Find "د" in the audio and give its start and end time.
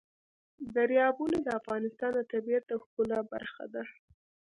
1.41-1.47, 2.15-2.19, 2.67-2.73